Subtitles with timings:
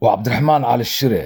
[0.00, 1.22] waa cabdiraxmaan cali shire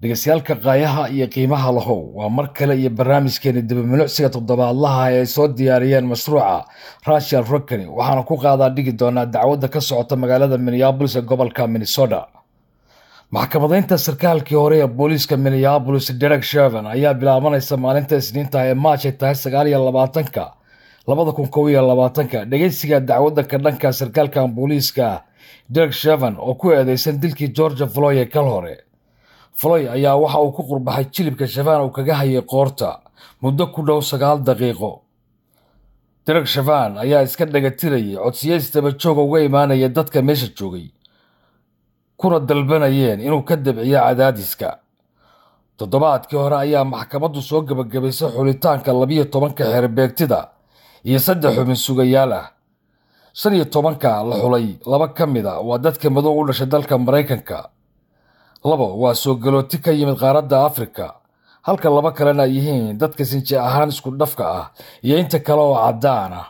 [0.00, 5.46] dhegeystayaalka qaayaha iyo qiimaha lahow waa mar kale iyo barnaamijkeeni dibaminucsiga toddobaadlaha ee ay soo
[5.58, 6.64] diyaariyeen mashruuca
[7.08, 12.20] rachel rokany waxaana ku qaadaa dhigi doonaa dacwadda ka socota magaalada minneabolis ee gobolka minnesota.
[13.34, 19.12] Maxkamadaynta sarkaalkii hore ee booliiska minneabolis derek shervan ayaa bilaabanaysa maalinta isniinta ee maaj ay
[19.20, 20.44] tahay sagaal iyo labaatanka
[21.08, 22.38] labada kun kow iyo labaatanka.
[22.50, 25.06] Dhegeysiga dacwadda ka dhanka sarkaalkan booliiska
[25.68, 28.76] derek shervan oo ku eedeysan dilkii georgia floy ee kal hore.
[29.60, 33.00] Floy ayaa waxa uu ku qurbaxay jilibka shavaan uu kaga hayay qoorta
[33.42, 34.92] muddo ku dhow sagaal daqiiqo.
[36.26, 40.86] Derek shavaan ayaa iska dhagatirayay codsiyeys dabajooga uga imaanaya dadka meesha joogay
[42.20, 44.70] kuna dalbanayeen inuu ka dabciyo cadaadiska.
[45.78, 50.40] Toddobaadkii hore ayaa maxkamaddu soo gebagabaysay xulitaanka labiyo tobanka xeerbeegtida
[51.08, 52.46] iyo saddex xubin sugayaal ah
[53.34, 56.98] shan iyo tobanka la xulay laba ka mid a waa dadka madow u dhashay dalka
[56.98, 57.70] maraykanka.
[58.64, 61.14] Labo waa soo galooti ka yimid qaaradda afrika
[61.62, 64.66] halka laba kalena ay yihiin dadka sinji ahaan isku dhafka ah
[65.02, 66.46] iyo inta kale oo caddaan ah.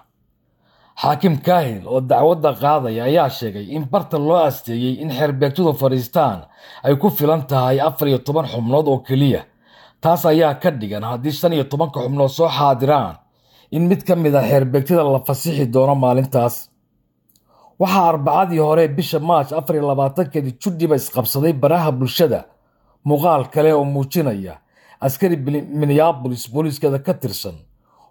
[1.01, 6.45] Xaakim kaahil oo dacwadda qaadaya ayaa sheegay in barta loo asteeyey in xeerbeegtadu fadhiistaan
[6.85, 9.43] ay ku filan tahay afar iyo toban xubnood oo keliya.
[10.01, 13.17] Taas ayaa ka dhigan haddii shan iyo tobanka xubnood soo xaadiraan
[13.77, 16.55] in mid ka mid a xeerbeegtada la fasixi doono maalintaas.
[17.81, 22.41] Waxaa arbacadii hore bisha maaj afar iyo labaatankeedii judhiba isqabsaday baraha bulshada
[23.09, 24.55] muuqaal kale oo muujinaya
[25.07, 25.37] askari
[25.81, 27.57] minneabolis booliiskeeda ka tirsan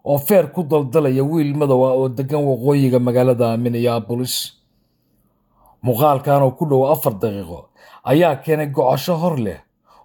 [0.09, 4.35] oo feer ku daldalaya wiil madow ah oo degan waqooyiga magaalada minneabolis
[5.85, 7.59] muuqaalkan oo ku dhow afar daqiiqo
[8.11, 9.59] ayaa keenay gocosho hor leh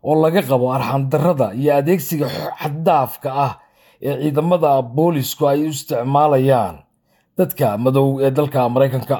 [0.06, 2.26] oo laga qabo arxandarrada iyo adeegsiga
[2.62, 3.52] xaddaafka ah
[4.08, 6.76] ee ciidamada boolisku ay u isticmaalayaan
[7.38, 9.18] dadka madow ee dalka maraykanka.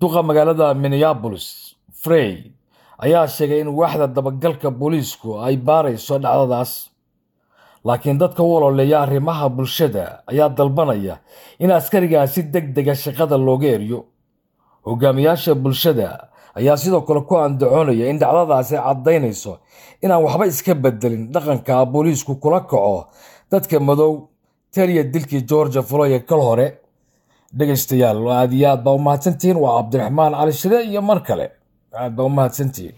[0.00, 1.46] Duqa magaalada minneabolis
[2.02, 2.52] frey
[3.04, 6.72] ayaa sheegay in waaxda dabagalka booliisku ay baarayso dhacdadaas.
[7.84, 11.14] Laakiin dadka u ololeeya arrimaha bulshada ayaa dalbanaya
[11.58, 14.00] in askarigaasi deg dega shaqada looga eriyo
[14.86, 16.08] hogaamiyaasha bulshada
[16.58, 19.52] ayaa sidoo kale ku andacoonaya in dhacdadaasi caddaynayso
[20.02, 23.06] inaan waxba iska bedelin dhaqanka booliisku kula kaco.
[23.50, 24.12] Dadka madow
[24.74, 26.66] taliya dilkii georgia floy ee kal hore
[27.58, 29.56] dhegaystayaal aad iyo aad baa u mahadsantihiin.
[29.64, 31.46] Waa cabdiraxmaan cali shire iyo mar kale.
[31.94, 32.94] Aad baa u mahadsantihiin